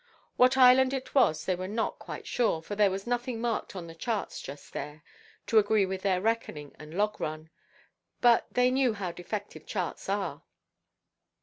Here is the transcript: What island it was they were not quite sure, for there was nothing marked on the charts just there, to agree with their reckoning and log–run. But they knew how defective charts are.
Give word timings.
What 0.35 0.57
island 0.57 0.93
it 0.95 1.13
was 1.13 1.45
they 1.45 1.53
were 1.53 1.67
not 1.67 1.99
quite 1.99 2.25
sure, 2.25 2.63
for 2.63 2.75
there 2.75 2.89
was 2.89 3.05
nothing 3.05 3.39
marked 3.39 3.75
on 3.75 3.85
the 3.85 3.93
charts 3.93 4.41
just 4.41 4.73
there, 4.73 5.03
to 5.45 5.59
agree 5.59 5.85
with 5.85 6.01
their 6.01 6.19
reckoning 6.19 6.75
and 6.79 6.95
log–run. 6.95 7.51
But 8.19 8.47
they 8.51 8.71
knew 8.71 8.93
how 8.95 9.11
defective 9.11 9.67
charts 9.67 10.09
are. 10.09 10.41